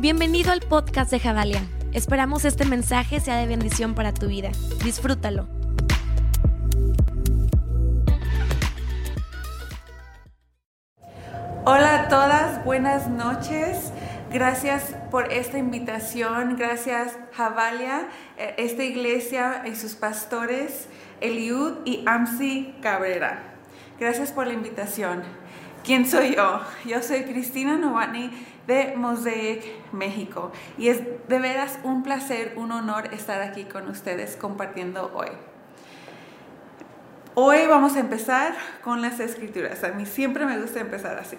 [0.00, 1.60] Bienvenido al podcast de Javalia.
[1.92, 4.52] Esperamos este mensaje sea de bendición para tu vida.
[4.84, 5.48] Disfrútalo.
[11.64, 13.92] Hola a todas, buenas noches.
[14.32, 16.54] Gracias por esta invitación.
[16.56, 18.06] Gracias Javalia,
[18.36, 20.88] eh, esta iglesia y sus pastores,
[21.20, 23.42] Eliud y Amsi Cabrera.
[23.98, 25.24] Gracias por la invitación.
[25.82, 26.60] ¿Quién soy yo?
[26.84, 28.30] Yo soy Cristina Novani
[28.68, 30.52] de Mosaic, México.
[30.76, 35.28] Y es de veras un placer, un honor estar aquí con ustedes compartiendo hoy.
[37.34, 39.82] Hoy vamos a empezar con las escrituras.
[39.84, 41.38] A mí siempre me gusta empezar así.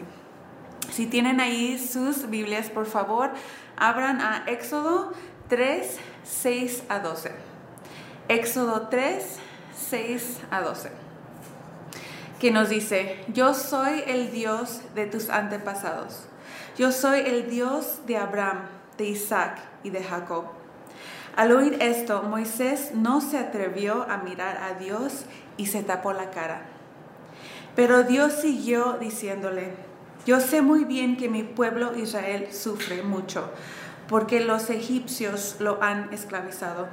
[0.92, 3.30] Si tienen ahí sus Biblias, por favor,
[3.78, 5.14] abran a Éxodo
[5.50, 7.32] 3, 6 a 12.
[8.28, 9.38] Éxodo 3,
[9.78, 10.90] 6 a 12.
[12.40, 16.30] Que nos dice, yo soy el Dios de tus antepasados
[16.80, 18.62] yo soy el Dios de Abraham,
[18.98, 20.46] de Isaac y de Jacob.
[21.36, 25.26] Al oír esto, Moisés no se atrevió a mirar a Dios
[25.58, 26.62] y se tapó la cara.
[27.76, 29.74] Pero Dios siguió diciéndole,
[30.26, 33.52] yo sé muy bien que mi pueblo Israel sufre mucho,
[34.08, 36.88] porque los egipcios lo han esclavizado.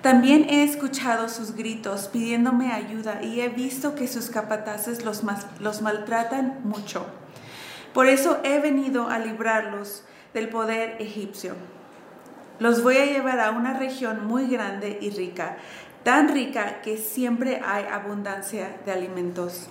[0.00, 5.22] También he escuchado sus gritos pidiéndome ayuda y he visto que sus capataces los,
[5.60, 7.04] los maltratan mucho.
[7.94, 11.54] Por eso he venido a librarlos del poder egipcio.
[12.58, 15.56] Los voy a llevar a una región muy grande y rica,
[16.02, 19.68] tan rica que siempre hay abundancia de alimentos.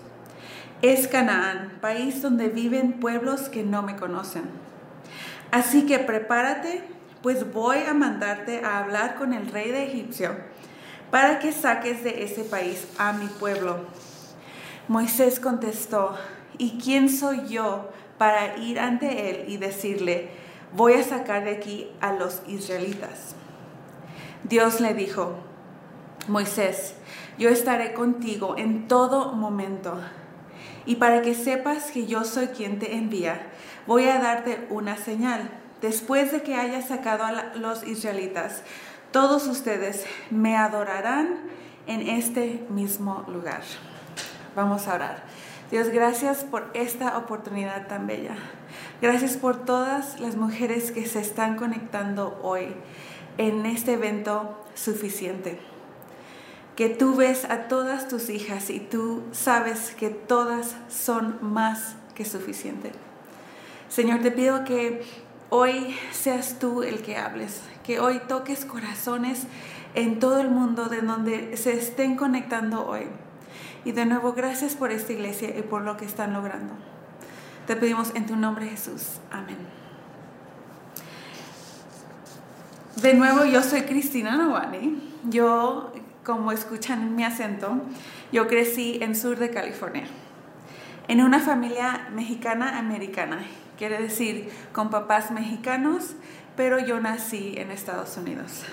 [0.82, 4.44] Es Canaán, país donde viven pueblos que no me conocen.
[5.52, 6.84] Así que prepárate,
[7.22, 10.36] pues voy a mandarte a hablar con el rey de Egipcio
[11.12, 13.86] para que saques de ese país a mi pueblo.
[14.88, 16.18] Moisés contestó,
[16.58, 17.90] ¿y quién soy yo
[18.22, 20.30] para ir ante él y decirle,
[20.74, 23.34] voy a sacar de aquí a los israelitas.
[24.44, 25.38] Dios le dijo,
[26.28, 26.94] Moisés,
[27.40, 30.00] yo estaré contigo en todo momento.
[30.86, 33.42] Y para que sepas que yo soy quien te envía,
[33.88, 35.50] voy a darte una señal.
[35.82, 38.62] Después de que haya sacado a los israelitas,
[39.12, 41.40] todos ustedes me adorarán
[41.88, 43.64] en este mismo lugar.
[44.56, 45.24] Vamos a orar.
[45.72, 48.36] Dios, gracias por esta oportunidad tan bella.
[49.02, 52.74] Gracias por todas las mujeres que se están conectando hoy
[53.38, 55.62] en este evento suficiente.
[56.76, 62.26] Que tú ves a todas tus hijas y tú sabes que todas son más que
[62.26, 62.92] suficiente.
[63.88, 65.04] Señor, te pido que
[65.50, 69.44] hoy seas tú el que hables, que hoy toques corazones
[69.96, 73.08] en todo el mundo de donde se estén conectando hoy
[73.84, 76.74] y de nuevo, gracias por esta iglesia y por lo que están logrando.
[77.68, 79.20] Te pedimos en tu nombre Jesús.
[79.32, 79.58] Amén.
[83.02, 85.12] De nuevo, yo soy Cristina Novani.
[85.30, 85.92] Yo,
[86.24, 87.82] como escuchan mi acento,
[88.32, 90.06] yo crecí en sur de California,
[91.08, 93.40] en una familia mexicana-americana,
[93.78, 96.16] quiere decir con papás mexicanos,
[96.56, 98.64] pero yo nací en Estados Unidos.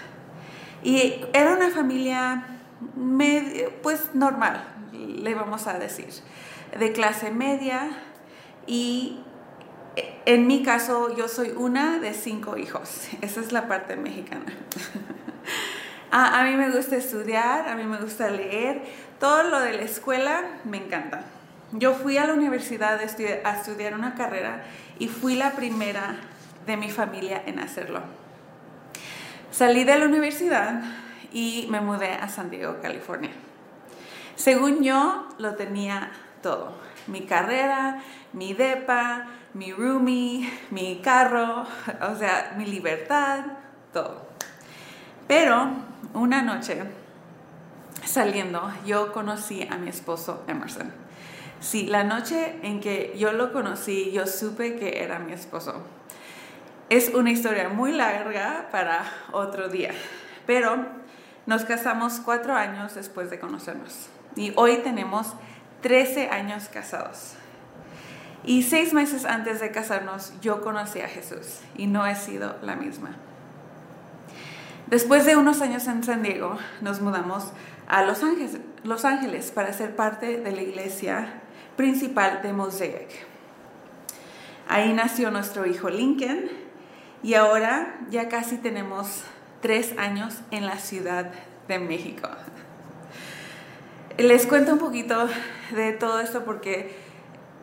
[0.83, 2.45] Y era una familia
[3.83, 6.09] pues normal, le vamos a decir,
[6.79, 7.91] de clase media
[8.67, 9.21] y
[10.27, 14.53] en mi caso yo soy una de cinco hijos, esa es la parte mexicana.
[16.11, 18.83] a, a, mí me gusta estudiar, a mí me gusta leer,
[19.19, 21.23] todo lo de la escuela me encanta.
[21.73, 24.65] Yo fui a la universidad a estudiar una carrera
[24.99, 26.17] y fui la primera
[26.67, 28.01] de mi familia en hacerlo.
[29.51, 30.81] Salí de la universidad
[31.33, 33.31] y me mudé a San Diego, California.
[34.37, 36.11] Según yo, lo tenía
[36.43, 36.73] todo.
[37.07, 38.03] Mi carrera,
[38.33, 41.67] mi depa, mi roomie, mi carro,
[42.03, 43.45] o sea, mi libertad,
[43.93, 44.29] todo.
[45.27, 45.71] Pero
[46.15, 46.83] una noche,
[48.05, 50.93] saliendo, yo conocí a mi esposo Emerson.
[51.61, 55.83] Sí, la noche en que yo lo conocí, yo supe que era mi esposo.
[56.89, 59.91] Es una historia muy larga para otro día,
[60.47, 60.98] pero
[61.49, 65.33] nos casamos cuatro años después de conocernos y hoy tenemos
[65.81, 67.37] 13 años casados.
[68.45, 72.77] Y seis meses antes de casarnos yo conocí a Jesús y no he sido la
[72.77, 73.17] misma.
[74.89, 77.51] Después de unos años en San Diego nos mudamos
[77.87, 78.23] a Los
[79.07, 81.41] Ángeles, para ser parte de la iglesia
[81.79, 83.09] principal de Mosaic.
[84.69, 86.51] Ahí nació nuestro hijo Lincoln
[87.23, 89.25] y ahora ya casi tenemos
[89.61, 91.31] tres años en la Ciudad
[91.67, 92.29] de México.
[94.17, 95.29] Les cuento un poquito
[95.71, 96.97] de todo esto porque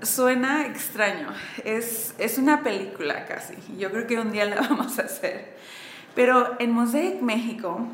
[0.02, 1.30] suena extraño,
[1.64, 5.56] es, es una película casi, yo creo que un día la vamos a hacer.
[6.16, 7.86] Pero en Mosaic México,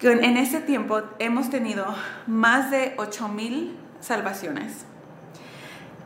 [0.00, 1.94] en ese tiempo hemos tenido
[2.26, 4.84] más de 8.000 salvaciones,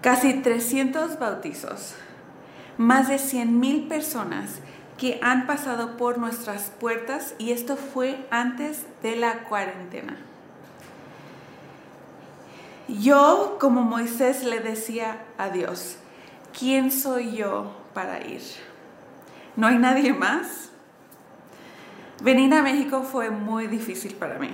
[0.00, 1.94] casi 300 bautizos,
[2.76, 4.60] más de 100.000 personas
[5.02, 10.16] que han pasado por nuestras puertas y esto fue antes de la cuarentena.
[12.87, 15.96] Yo, como Moisés, le decía a Dios,
[16.56, 18.43] ¿quién soy yo para ir?
[19.56, 20.70] ¿No hay nadie más?
[22.22, 24.50] Venir a México fue muy difícil para mí.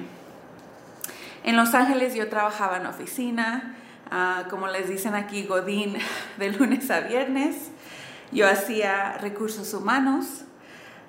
[1.45, 3.77] En Los Ángeles yo trabajaba en oficina,
[4.11, 5.99] ah, como les dicen aquí, Godín,
[6.39, 7.71] de lunes a viernes.
[8.33, 10.45] Yo hacía recursos humanos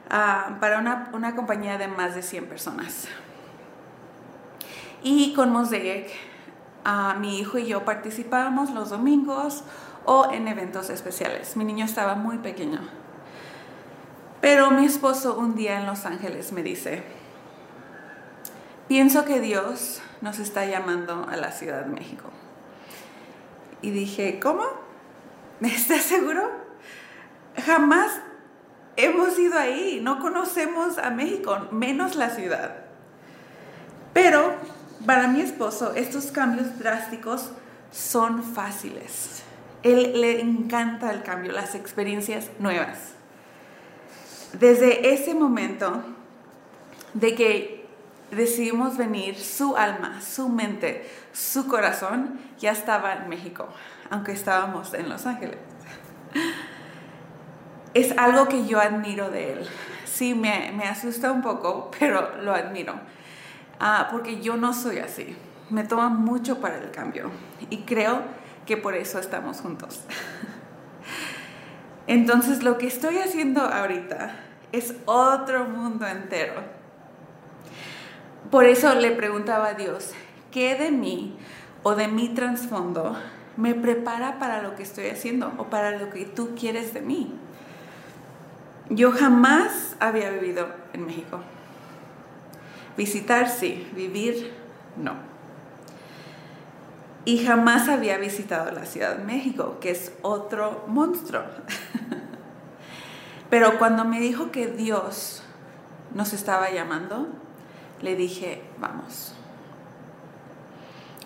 [0.09, 3.07] ah, para una, una, compañía de más de 100 personas.
[5.03, 6.09] Y con Mosaic
[7.19, 9.63] mi hijo y yo participábamos los domingos
[10.05, 11.55] o en eventos especiales.
[11.55, 12.79] Mi niño estaba muy pequeño.
[14.41, 17.03] Pero mi esposo un día en Los Ángeles me dice,
[18.87, 22.29] pienso que Dios nos está llamando a la Ciudad de México.
[23.81, 24.63] Y dije, ¿cómo?
[25.61, 26.68] ¿Estás seguro?
[27.65, 28.21] Jamás
[28.95, 32.75] hemos ido ahí, no conocemos a México, menos la ciudad.
[34.13, 34.53] Pero
[35.05, 37.51] para mi esposo, estos cambios drásticos
[37.91, 39.43] son fáciles.
[39.83, 43.13] Él le encanta el cambio, las experiencias nuevas.
[44.59, 46.03] Desde ese momento
[47.13, 47.85] de que
[48.31, 53.67] decidimos venir, su alma, su mente, su corazón ya estaba en México,
[54.09, 55.57] aunque estábamos en Los Ángeles.
[57.93, 59.67] Es algo que yo admiro de él.
[60.05, 62.93] Sí, me, me asusta un poco, pero lo admiro
[63.79, 65.35] Ah, porque yo no soy así.
[65.69, 67.31] Me toma mucho para el cambio
[67.69, 68.21] y creo
[68.65, 70.01] que por eso estamos juntos.
[72.07, 74.35] Entonces lo que estoy haciendo ahorita
[74.71, 76.55] es otro mundo entero.
[78.51, 80.11] Por eso le preguntaba a Dios,
[80.51, 81.37] ¿qué de mí
[81.83, 83.15] o de mi trasfondo
[83.57, 87.39] me prepara para lo que estoy haciendo o para lo que tú quieres de mí?
[88.89, 91.39] Yo jamás había vivido en México.
[92.97, 94.51] Visitar sí, vivir
[94.97, 95.13] no.
[97.25, 101.43] Y jamás había visitado la Ciudad de México, que es otro monstruo.
[103.49, 105.43] Pero cuando me dijo que Dios
[106.13, 107.27] nos estaba llamando,
[108.01, 109.35] le dije, vamos.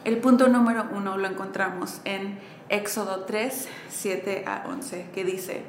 [0.03, 5.63] El punto número uno lo encontramos en Éxodo 3, 7 a 11, que dice,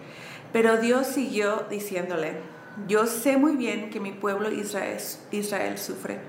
[0.55, 2.37] pero Dios siguió diciéndole,
[2.87, 6.21] yo sé muy bien que mi pueblo Israel, sufre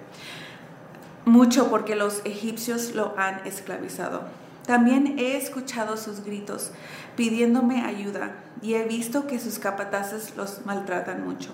[1.26, 4.24] mucho porque los egipcios lo han esclavizado.
[4.66, 6.72] También he escuchado sus gritos
[7.16, 8.32] pidiéndome ayuda
[8.64, 11.52] y he visto que sus capataces los maltratan mucho.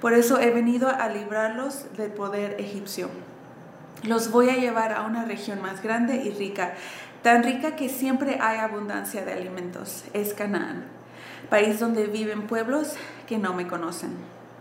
[0.00, 3.10] Por eso he venido a librarlos del poder egipcio.
[4.02, 6.72] Los voy a llevar a una región más grande y rica,
[7.22, 10.04] tan rica que siempre hay abundancia de alimentos.
[10.14, 10.96] Es Canaán
[11.50, 12.94] país donde viven pueblos
[13.26, 14.16] que no me conocen.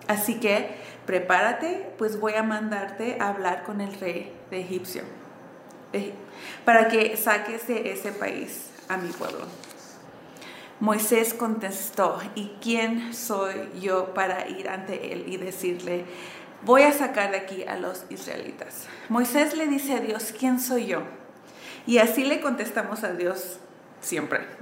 [0.07, 0.75] Así que
[1.05, 5.03] prepárate, pues voy a mandarte a hablar con el rey de Egipcio,
[6.63, 9.45] para que saques de ese país a mi pueblo.
[10.79, 16.05] Moisés contestó, ¿y quién soy yo para ir ante él y decirle,
[16.63, 18.87] voy a sacar de aquí a los israelitas?
[19.07, 21.03] Moisés le dice a Dios, ¿quién soy yo?
[21.87, 23.57] Y así le contestamos a Dios
[24.01, 24.54] siempre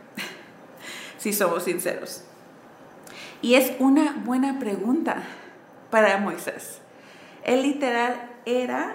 [1.23, 2.21] si somos sinceros.
[3.41, 5.23] Y es una buena pregunta
[5.89, 6.81] para Moisés.
[7.45, 8.93] Él literal era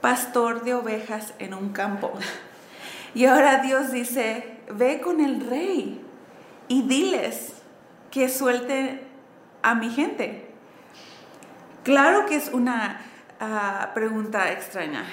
[0.00, 2.12] pastor de ovejas en un campo.
[3.12, 6.00] Y ahora Dios dice, ve con el rey
[6.68, 7.54] y diles
[8.12, 9.02] que suelte
[9.64, 10.48] a mi gente.
[11.82, 13.00] Claro que es una
[13.40, 15.06] ah, pregunta extraña.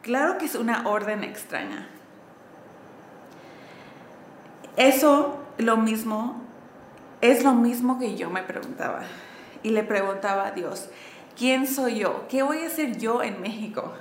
[0.00, 1.88] Claro que es una orden extraña.
[4.78, 6.42] Eso lo mismo,
[7.20, 9.02] es lo mismo que yo me preguntaba.
[9.62, 10.88] Y le preguntaba a Dios,
[11.36, 12.26] ¿quién soy yo?
[12.28, 13.92] ¿Qué voy a hacer yo en México?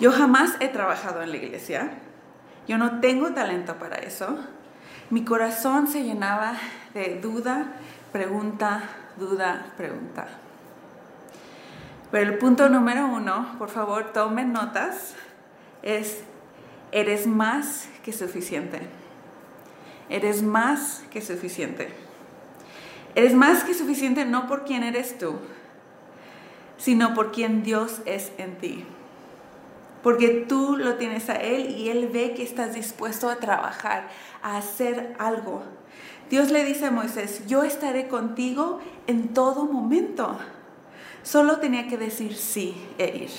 [0.00, 1.90] Yo jamás he trabajado en la iglesia.
[2.66, 4.38] Yo no tengo talento para eso.
[5.10, 6.54] Mi corazón se llenaba
[6.94, 7.74] de duda,
[8.12, 8.82] pregunta,
[9.16, 10.26] duda, pregunta.
[12.10, 15.14] Pero el punto número uno, por favor, tomen notas,
[15.82, 16.22] es,
[16.92, 18.80] eres más que suficiente.
[20.08, 21.88] Eres más que suficiente.
[23.14, 25.36] Eres más que suficiente no por quién eres tú,
[26.78, 28.84] sino por quien Dios es en ti.
[30.04, 34.08] porque tú lo tienes a Él y Él ve que estás dispuesto a trabajar,
[34.42, 35.62] a hacer algo.
[36.28, 40.38] Dios le dice a Moisés, yo estaré contigo en todo momento.
[41.22, 43.30] Solo tenía que decir sí e ir.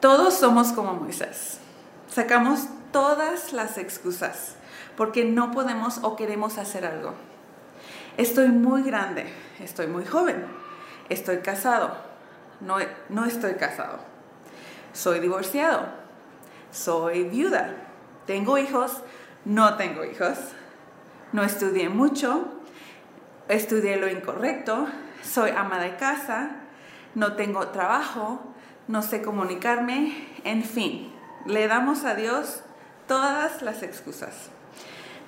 [0.00, 1.58] Todos somos como Moisés.
[2.08, 2.60] Sacamos
[2.94, 4.54] todas las excusas
[4.96, 7.14] porque no podemos o queremos hacer algo.
[8.16, 9.26] Estoy muy grande,
[9.58, 10.46] estoy muy joven,
[11.08, 11.96] estoy casado,
[12.60, 12.76] no,
[13.08, 13.98] no estoy casado,
[14.92, 15.88] soy divorciado,
[16.70, 17.74] soy viuda,
[18.26, 19.00] tengo hijos,
[19.44, 20.38] no tengo hijos,
[21.32, 22.44] no estudié mucho,
[23.48, 24.86] estudié lo incorrecto,
[25.24, 26.60] soy ama de casa,
[27.16, 28.38] no tengo trabajo,
[28.86, 31.12] no sé comunicarme, en fin,
[31.44, 32.63] le damos a Dios
[33.06, 34.34] todas las excusas.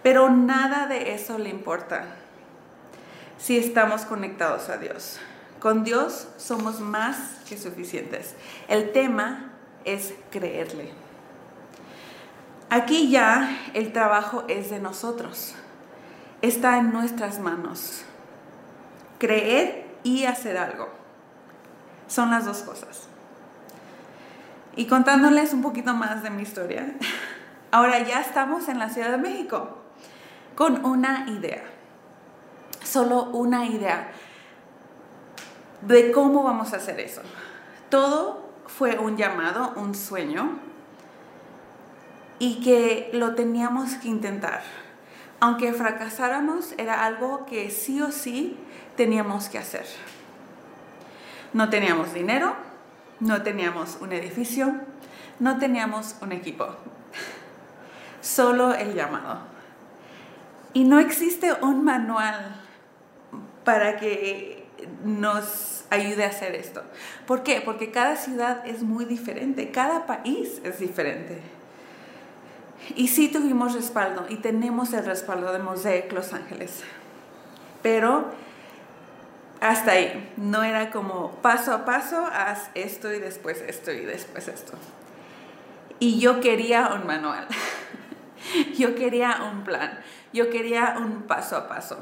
[0.02, 2.04] Pero nada de eso le importa
[3.38, 5.18] si estamos conectados a Dios.
[5.61, 7.16] Con Dios somos más
[7.49, 8.35] que suficientes.
[8.68, 9.52] El tema
[9.85, 10.92] es creerle.
[12.68, 15.54] Aquí ya el trabajo es de nosotros.
[16.42, 18.04] Está en nuestras manos.
[19.18, 20.88] Creer y hacer algo.
[22.09, 23.09] Son las dos cosas.
[24.76, 26.92] Y contándoles un poquito más de mi historia,
[27.70, 29.78] ahora ya estamos en la Ciudad de México
[30.54, 31.64] con una idea,
[32.82, 34.11] solo una idea
[35.82, 37.23] de cómo vamos a hacer eso.
[37.90, 40.58] Todo fue un llamado, un sueño,
[42.38, 44.62] y que lo teníamos que intentar.
[45.40, 48.56] Aunque fracasáramos, era algo que sí o sí
[48.96, 49.87] teníamos que hacer.
[51.52, 52.54] No teníamos dinero,
[53.20, 54.75] no teníamos un edificio,
[55.38, 56.76] no teníamos un equipo,
[58.26, 59.38] solo el llamado.
[60.73, 62.61] Y no existe un manual
[63.64, 64.66] para que
[65.04, 66.83] nos ayude a hacer esto.
[67.26, 67.62] ¿Por qué?
[67.64, 71.40] Porque cada ciudad es muy diferente, cada país es diferente.
[72.95, 76.83] Y sí tuvimos respaldo y tenemos el respaldo de Mosaic Los Ángeles.
[77.83, 78.26] Pero
[79.61, 84.49] hasta ahí, no era como paso a paso, haz esto y después esto y después
[84.49, 84.75] esto.
[85.99, 87.47] Y yo quería un manual,
[88.78, 89.99] yo quería un plan.
[90.33, 91.99] Yo quería un paso a paso,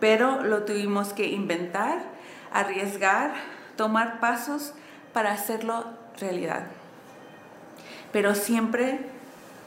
[0.00, 1.98] pero lo tuvimos que inventar,
[2.52, 3.34] arriesgar,
[3.76, 4.72] tomar pasos
[5.12, 5.84] para hacerlo
[6.18, 6.66] realidad.
[8.12, 8.98] Pero siempre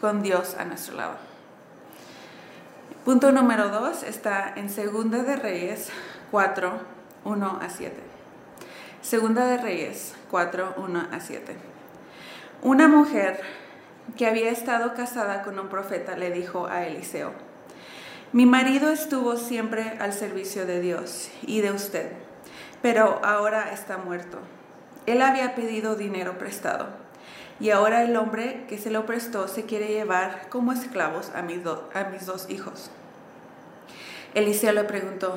[0.02, 1.16] con Dios a nuestro lado.
[3.06, 5.90] Punto número dos está en Segunda de Reyes
[6.32, 6.72] 4,
[7.26, 7.94] 1 a 7.
[9.02, 11.56] Segunda de Reyes 4, 1 a 7.
[12.62, 13.42] Una mujer
[14.18, 17.32] que había estado casada con un profeta, le dijo a Eliseo,
[18.32, 22.12] mi marido estuvo siempre al servicio de Dios y de usted,
[22.82, 24.40] pero ahora está muerto.
[25.06, 26.88] Él había pedido dinero prestado
[27.60, 31.60] y ahora el hombre que se lo prestó se quiere llevar como esclavos a mis,
[31.66, 32.90] a mis dos hijos.
[34.34, 35.36] Eliseo le preguntó,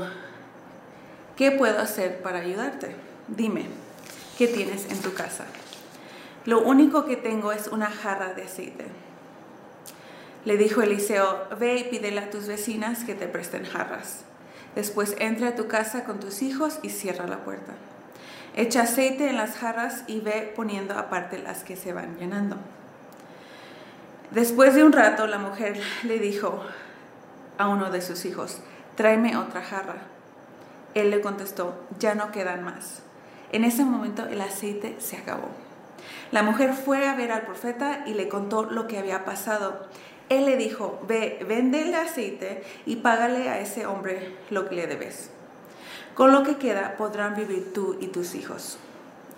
[1.36, 2.96] ¿qué puedo hacer para ayudarte?
[3.28, 3.66] Dime,
[4.38, 5.44] ¿qué tienes en tu casa?
[6.46, 8.86] Lo único que tengo es una jarra de aceite.
[10.44, 14.20] Le dijo Eliseo, ve y pídele a tus vecinas que te presten jarras.
[14.76, 17.72] Después entra a tu casa con tus hijos y cierra la puerta.
[18.54, 22.56] Echa aceite en las jarras y ve poniendo aparte las que se van llenando.
[24.30, 26.62] Después de un rato la mujer le dijo
[27.58, 28.60] a uno de sus hijos,
[28.94, 29.96] tráeme otra jarra.
[30.94, 33.02] Él le contestó, ya no quedan más.
[33.50, 35.65] En ese momento el aceite se acabó.
[36.32, 39.86] La mujer fue a ver al profeta y le contó lo que había pasado.
[40.28, 44.86] Él le dijo, ve, vende el aceite y págale a ese hombre lo que le
[44.86, 45.30] debes.
[46.14, 48.78] Con lo que queda podrán vivir tú y tus hijos.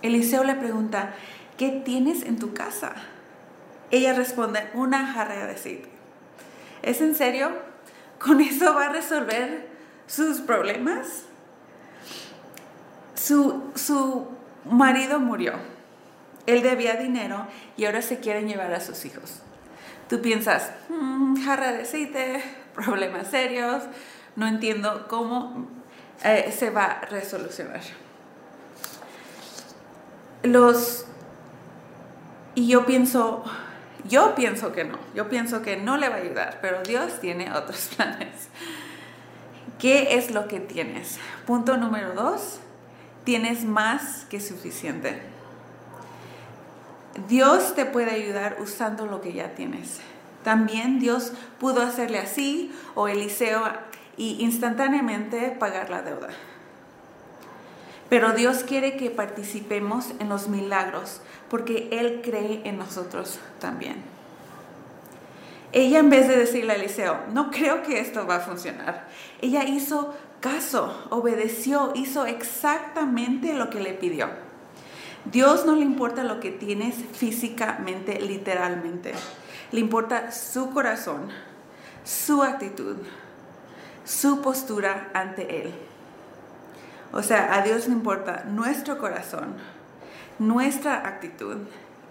[0.00, 1.14] Eliseo le pregunta,
[1.58, 2.94] ¿qué tienes en tu casa?
[3.90, 5.88] Ella responde, una jarra de aceite.
[6.82, 7.50] ¿Es en serio?
[8.18, 9.68] ¿Con eso va a resolver
[10.06, 11.25] sus problemas?
[13.14, 14.28] Su, su
[14.64, 15.54] marido murió
[16.49, 19.43] él debía dinero y ahora se quieren llevar a sus hijos.
[20.09, 22.43] Tú piensas, mm, jarra de aceite,
[22.75, 23.83] problemas serios,
[24.35, 25.69] no entiendo cómo
[26.25, 27.83] eh, se va a resolucionar.
[30.43, 31.05] Los
[32.55, 33.45] y yo pienso,
[34.09, 37.52] yo pienso que no, yo pienso que no le va a ayudar, pero Dios tiene
[37.52, 38.49] otros planes.
[39.78, 41.19] ¿Qué es lo que tienes?
[41.47, 42.59] Punto número dos,
[43.25, 45.38] tienes más que suficiente.
[47.26, 50.00] Dios te puede ayudar usando lo que ya tienes.
[50.44, 53.64] También Dios pudo hacerle así o Eliseo
[54.16, 56.28] y instantáneamente pagar la deuda.
[58.08, 61.20] Pero Dios quiere que participemos en los milagros
[61.50, 63.96] porque Él cree en nosotros también.
[65.72, 69.06] Ella en vez de decirle a Eliseo, no creo que esto va a funcionar,
[69.42, 74.48] ella hizo caso, obedeció, hizo exactamente lo que le pidió.
[75.25, 79.12] Dios no le importa lo que tienes físicamente, literalmente.
[79.72, 81.28] Le importa su corazón,
[82.04, 82.96] su actitud,
[84.04, 85.75] su postura ante Él.
[87.12, 89.56] O sea, a Dios le importa nuestro corazón,
[90.38, 91.56] nuestra actitud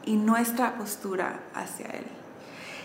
[0.05, 2.05] y nuestra postura hacia Él.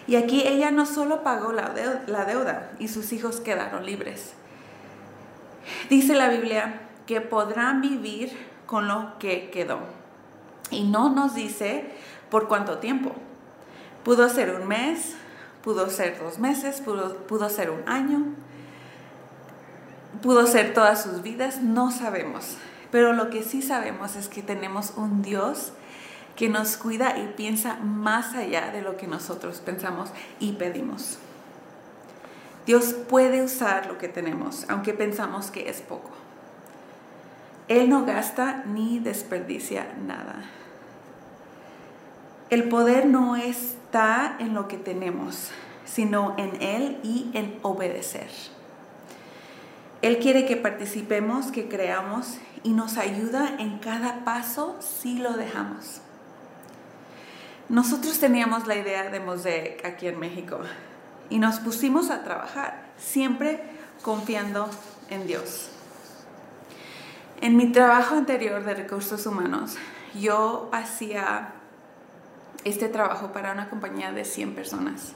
[0.07, 4.35] Y aquí ella no solo pagó la deuda, y sus hijos quedaron libres.
[5.91, 8.37] Dice la Biblia que podrán vivir
[8.67, 9.79] con lo que quedó.
[10.73, 11.85] Y no nos dice
[12.31, 13.13] por cuánto tiempo.
[14.05, 15.15] Pudo ser un mes,
[15.63, 18.25] pudo ser dos meses, pudo, pudo ser un año,
[20.23, 22.57] pudo ser todas sus vidas, no sabemos.
[22.91, 25.73] Pero lo que sí sabemos es que tenemos un Dios
[26.37, 30.11] que nos cuida y piensa más allá de lo que nosotros pensamos
[30.41, 31.19] y pedimos.
[32.67, 36.11] Dios puede usar lo que tenemos, aunque pensamos que es poco.
[37.69, 40.45] Él no gasta ni desperdicia nada.
[42.53, 45.49] El poder no está en lo que tenemos,
[45.87, 48.29] sino en Él y en obedecer.
[50.03, 56.03] Él quiere que participemos, que creamos y nos ayuda en cada paso si lo dejamos.
[57.71, 60.59] Nosotros teníamos la idea de Mosaic aquí en México
[61.31, 63.63] y nos pusimos a trabajar, siempre
[64.03, 64.69] confiando
[65.09, 65.71] en Dios.
[67.41, 69.77] En mi trabajo anterior de recursos humanos,
[70.21, 71.55] yo hacía
[72.65, 75.13] este trabajo para una compañía de 100 personas.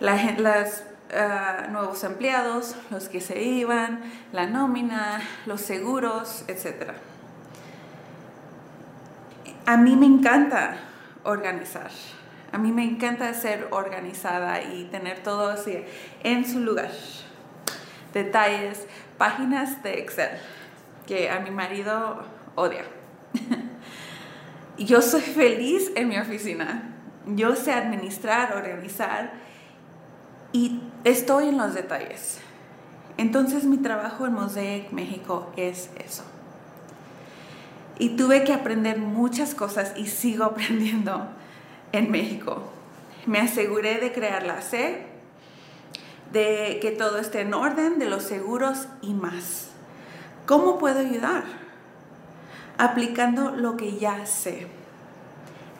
[0.00, 4.00] La, las ah, nuevos empleados, los que se iban,
[4.32, 6.92] la nómina, los seguros, etc.
[9.66, 10.76] A mí me encanta
[11.24, 11.90] organizar.
[12.52, 15.84] A mí me encanta ser organizada y tener todo así
[16.22, 16.90] en su lugar.
[18.12, 20.38] Detalles, páginas de Excel,
[21.06, 22.84] que a mi marido odia.
[24.84, 26.94] Yo soy feliz en mi oficina.
[27.26, 29.32] Yo sé administrar, organizar
[30.52, 32.40] y estoy en los detalles.
[33.16, 36.24] Entonces mi trabajo en Mosaic México es eso.
[37.98, 41.28] Y tuve que aprender muchas cosas y sigo aprendiendo
[41.92, 42.64] en México.
[43.26, 45.06] Me aseguré de crear la C,
[46.32, 49.68] de que todo esté en orden, de los seguros y más.
[50.46, 51.44] ¿Cómo puedo ayudar?
[52.82, 54.66] Aplicando lo que ya sé.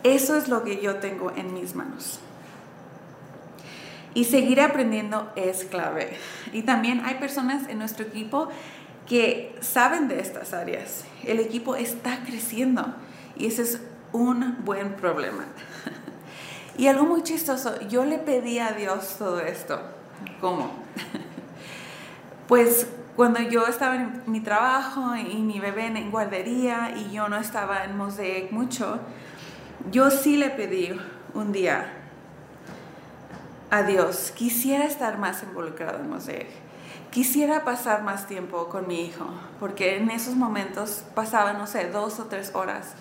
[0.05, 2.21] Eso es lo que yo tengo en mis manos.
[4.15, 6.17] Y seguir aprendiendo es clave.
[6.53, 8.51] Y también hay personas en nuestro equipo
[9.09, 11.03] que saben de estas áreas.
[11.25, 12.95] El equipo está creciendo
[13.37, 13.81] y ese es
[14.12, 15.45] un buen problema.
[16.79, 19.81] Y algo muy chistoso, yo le pedí a Dios todo esto.
[20.41, 20.71] ¿Cómo?
[22.49, 27.37] Pues cuando yo estaba en mi trabajo y mi bebé en guardería y yo no
[27.37, 28.98] estaba en Mosaic mucho,
[29.90, 30.98] yo sí le pedí
[31.35, 31.92] un día
[33.70, 36.48] a Dios, quisiera estar más involucrado en Mosaic.
[37.11, 39.27] Quisiera pasar más tiempo con mi hijo,
[39.61, 42.94] porque en esos momentos pasaba, no sé, dos o tres horas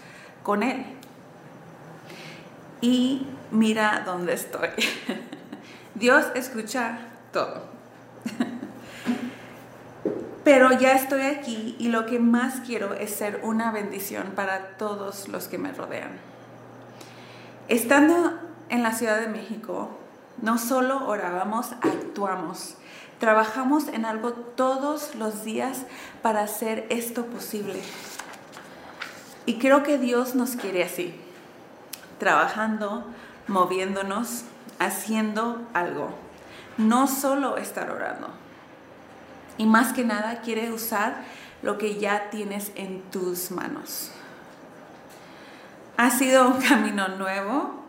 [0.43, 0.86] con él.
[2.82, 4.69] Y mira dónde estoy.
[5.95, 7.00] Dios escucha
[7.32, 7.81] todo.
[10.44, 15.28] Pero ya estoy aquí y lo que más quiero es ser una bendición para todos
[15.28, 16.18] los que me rodean.
[17.68, 19.90] Estando en la Ciudad de México,
[20.42, 22.76] no solo orábamos, actuamos.
[23.20, 25.84] Trabajamos en algo todos los días
[26.24, 27.80] para hacer esto posible.
[29.46, 31.14] Y creo que Dios nos quiere así,
[32.18, 33.06] trabajando,
[33.48, 34.44] moviéndonos,
[34.80, 36.10] haciendo algo.
[36.78, 38.41] No solo estar orando.
[39.58, 41.24] Y más que nada quiere usar
[41.62, 44.12] lo que ya tienes en tus manos.
[45.98, 47.84] Ha sido un camino nuevo,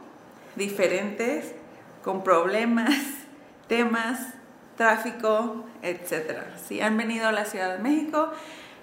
[0.57, 1.57] diferente,
[2.03, 2.95] con problemas,
[3.69, 4.19] temas,
[4.77, 6.41] tráfico, etc.
[6.67, 8.33] Si han venido a la Ciudad de México,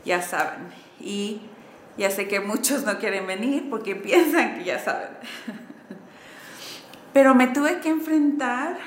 [0.06, 0.70] ya saben.
[1.00, 1.42] Y
[1.98, 5.10] ya sé que muchos no quieren venir porque piensan que ya saben.
[7.14, 8.78] Pero me tuve que enfrentar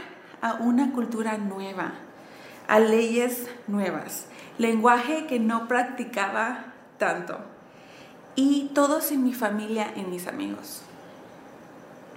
[0.40, 1.92] a una cultura nueva,
[2.72, 7.38] a leyes nuevas, lenguaje que no practicaba tanto.
[8.34, 10.82] Y todos en mi familia, en mis amigos.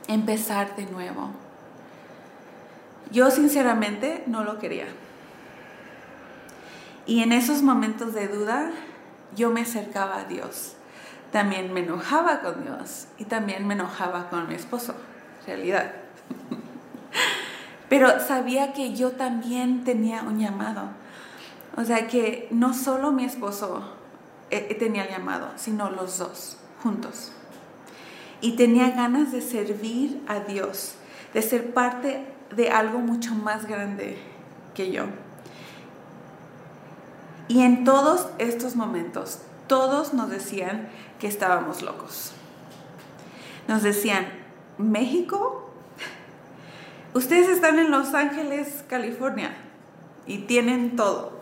[0.08, 1.32] Empezar de nuevo
[3.12, 4.88] yo sinceramente no lo quería.
[7.06, 8.72] Y en esos momentos de duda,
[9.36, 10.74] yo me acercaba a Dios.
[11.32, 14.96] También me enojaba con Dios y también me enojaba con mi esposo,
[15.46, 15.94] realidad.
[17.90, 20.90] Pero sabía que yo también tenía un llamado.
[21.78, 23.84] O sea que no solo mi esposo
[24.50, 27.32] eh, eh, tenía el llamado, sino los dos, juntos.
[28.42, 30.96] Y tenía ganas de servir a Dios,
[31.34, 34.18] de ser parte de algo mucho más grande
[34.74, 35.06] que yo.
[37.48, 42.32] Y en todos estos momentos, todos nos decían que estábamos locos.
[43.68, 44.28] Nos decían,
[44.78, 45.65] México,
[47.16, 49.56] ustedes están en Los Ángeles, California,
[50.28, 51.42] y tienen todo.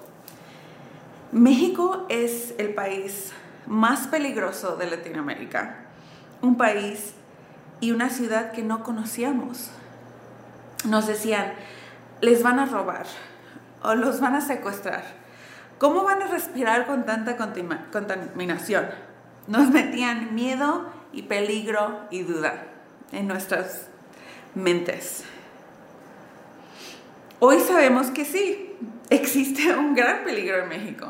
[1.34, 3.34] México es el país
[3.68, 5.88] más peligroso de Latinoamérica,
[6.42, 7.16] un país
[7.82, 9.70] y una ciudad que no conocíamos.
[10.86, 11.54] Nos decían,
[12.22, 13.06] les van a robar
[13.82, 15.24] o los van a secuestrar
[15.84, 18.86] ¿Cómo van a respirar con tanta contaminación?
[19.48, 22.68] Nos metían miedo y peligro y duda
[23.12, 23.90] en nuestras
[24.56, 25.26] mentes.
[27.46, 28.74] Hoy sabemos que sí,
[29.10, 31.10] existe un gran peligro en México,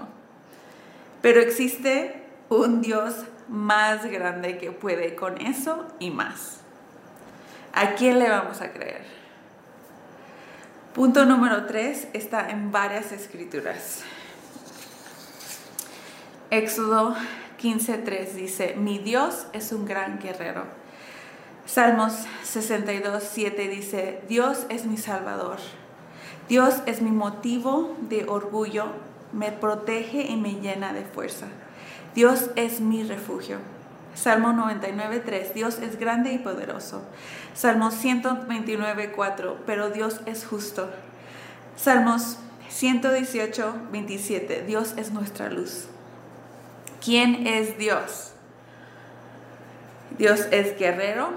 [1.22, 3.14] pero existe un Dios
[3.50, 6.62] más grande que puede con eso y más.
[7.72, 9.06] ¿A quién le vamos a creer?
[10.96, 14.02] Punto número tres está en varias escrituras.
[16.50, 17.16] Éxodo
[17.62, 20.64] 15.3 dice, mi Dios es un gran guerrero.
[21.68, 25.60] Salmos 62.7 dice, Dios es mi salvador.
[26.50, 28.88] Dios es mi motivo de orgullo,
[29.32, 31.48] me protege y me llena de fuerza.
[32.14, 33.58] Dios es mi refugio.
[34.14, 37.02] Salmo 99.3, Dios es grande y poderoso.
[37.56, 40.90] Salmo 129.4, pero Dios es justo.
[41.76, 42.38] Salmos
[42.70, 45.88] 118.27, Dios es nuestra luz.
[47.04, 48.34] ¿Quién es Dios?
[50.18, 51.32] Dios es guerrero,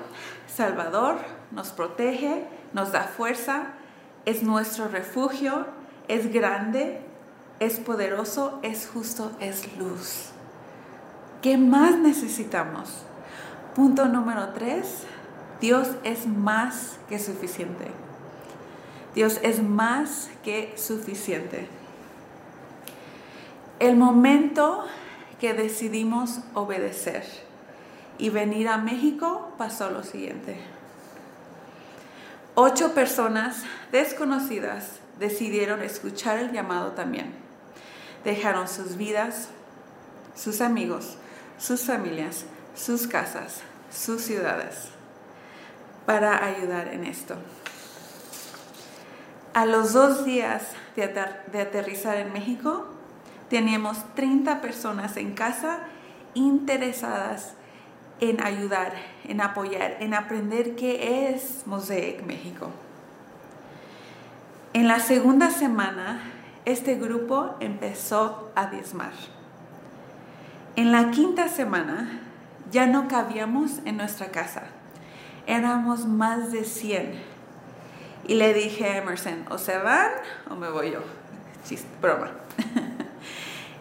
[0.54, 1.16] salvador,
[1.50, 3.68] nos protege, nos da fuerza,
[4.26, 5.66] es nuestro refugio,
[6.08, 7.00] es grande,
[7.60, 10.30] es poderoso, es justo, es luz.
[11.40, 13.04] ¿Qué más necesitamos?
[13.74, 15.04] Punto número tres,
[15.60, 17.86] Dios es más que suficiente.
[19.14, 21.68] Dios es más que suficiente.
[23.78, 24.84] El momento
[25.40, 27.24] que decidimos obedecer
[28.18, 30.75] y venir a México pasó lo siguiente.
[32.56, 37.32] Ocho personas desconocidas decidieron escuchar el llamado también.
[38.24, 39.50] Dejaron sus vidas,
[40.34, 41.16] sus amigos,
[41.58, 44.88] sus familias, sus casas, sus ciudades
[46.04, 47.36] para ayudar en esto.
[49.54, 50.62] A los dos días
[50.96, 52.86] de, aterrizar en México,
[53.48, 55.78] Teníamos 30 personas en casa
[56.34, 57.54] interesadas
[58.20, 58.92] en ayudar,
[59.24, 62.70] en apoyar, en aprender qué es Mosaic México.
[64.72, 66.20] En la segunda semana,
[66.64, 69.12] este grupo empezó a diezmar.
[70.76, 72.20] En la quinta semana,
[72.70, 74.64] ya no cabíamos en nuestra casa.
[75.46, 77.14] Éramos más de 100.
[78.28, 80.10] Y le dije a Emerson, o se van
[80.50, 81.00] o me voy yo.
[81.64, 82.30] Chiste, broma.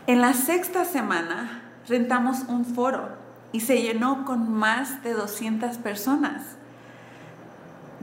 [0.08, 3.25] En la sexta semana rentamos un foro
[3.56, 6.58] y se llenó con más de 200 personas.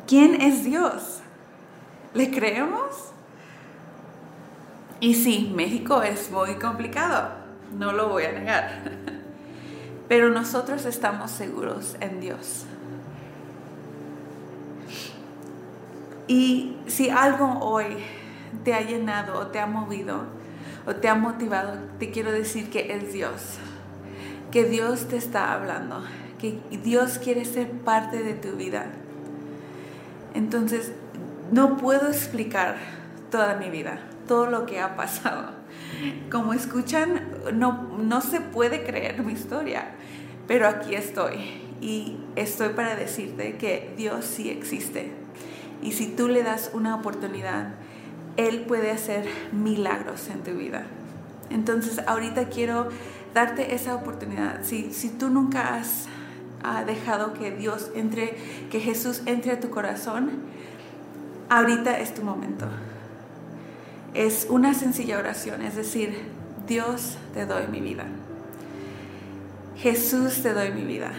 [0.07, 1.21] ¿Quién es Dios?
[2.15, 3.13] ¿Le creemos?
[4.99, 7.33] Y sí, México es muy complicado,
[7.77, 8.83] no lo voy a negar.
[10.09, 12.65] Pero nosotros estamos seguros en Dios.
[16.29, 17.99] Y si algo hoy
[18.65, 20.25] te ha llenado o te ha movido,
[20.87, 23.59] o te ha motivado, te quiero decir que es Dios,
[24.53, 26.05] que Dios te está hablando,
[26.39, 28.87] que Dios quiere ser parte de tu vida.
[30.35, 30.93] Entonces,
[31.51, 32.77] no puedo explicar
[33.31, 35.51] toda mi vida, todo lo que ha pasado.
[36.31, 39.93] Como escuchan, no, no se puede creer mi historia,
[40.47, 45.13] pero aquí estoy y estoy para decirte que Dios sí existe.
[45.83, 47.75] Y si tú le das una oportunidad,
[48.37, 50.85] él puede hacer milagros en tu vida.
[51.51, 52.89] Entonces, ahorita quiero
[53.35, 54.63] darte esa oportunidad.
[54.63, 56.09] Si, si tú nunca has
[56.87, 58.37] dejado que Dios entre,
[58.71, 60.31] que Jesús entre a tu corazón,
[61.49, 62.67] ahorita es tu momento.
[64.15, 66.23] Es una sencilla oración, es decir,
[66.67, 68.05] Dios te doy mi vida.
[69.77, 71.13] Jesús te doy mi vida.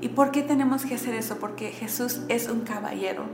[0.00, 1.38] ¿Y por qué tenemos que hacer eso?
[1.38, 3.24] Porque Jesús es un caballero.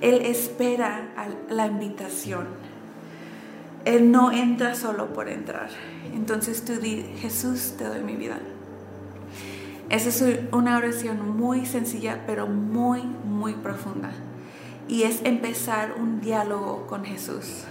[0.00, 1.08] Él espera
[1.50, 2.46] la invitación.
[3.84, 5.70] Él no entra solo por entrar.
[6.14, 8.38] Entonces tú di, Jesús, te doy mi vida.
[9.90, 14.12] Esa es una oración muy sencilla, pero muy, muy profunda.
[14.88, 17.64] Y es empezar un diálogo con Jesús.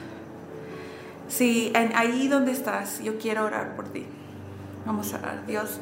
[1.27, 4.05] Si ahí donde estás, yo quiero orar por ti.
[4.85, 5.45] Vamos a orar.
[5.47, 5.79] Dios,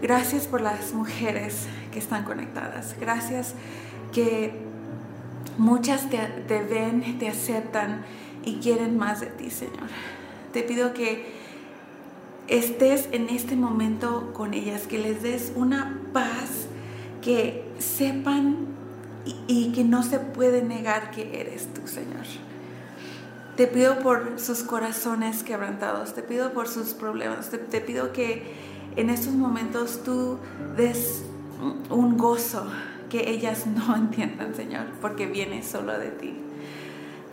[0.00, 2.94] gracias por las mujeres que están conectadas.
[3.00, 3.54] Gracias
[4.12, 4.54] que
[5.56, 8.04] muchas te, te ven, te aceptan
[8.44, 9.88] y quieren más de ti, Señor.
[10.52, 11.41] Te pido que
[12.48, 16.66] estés en este momento con ellas, que les des una paz,
[17.20, 18.66] que sepan
[19.46, 22.24] y, que no se puede negar que eres tú, Señor.
[23.56, 28.54] Te pido por sus corazones quebrantados, te pido por sus problemas, te, te pido que
[28.96, 30.38] en estos momentos tú
[30.76, 31.22] des
[31.90, 32.66] un gozo
[33.08, 36.41] que ellas no entiendan, Señor, porque viene solo de ti.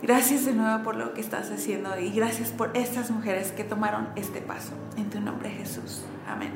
[0.02, 4.08] Gracias de nuevo por lo que estás haciendo y gracias por estas mujeres que tomaron
[4.16, 4.72] este paso.
[4.96, 6.04] En tu nombre Jesús.
[6.26, 6.52] Amén.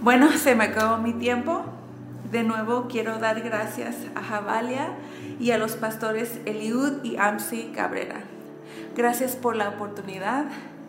[0.00, 1.64] Bueno, se me acabó mi tiempo.
[2.30, 4.94] De nuevo quiero dar gracias a Javalia
[5.38, 8.20] y a los pastores Eliud y Amsi Cabrera.
[8.96, 10.46] Gracias por la oportunidad.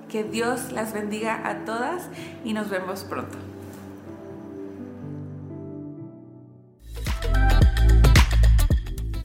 [0.07, 2.07] Que Dios las bendiga a todas
[2.45, 3.37] y nos vemos pronto.